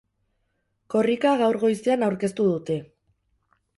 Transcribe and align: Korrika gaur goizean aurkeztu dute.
Korrika 0.93 1.33
gaur 1.41 1.59
goizean 1.65 2.07
aurkeztu 2.07 2.47
dute. 2.51 2.79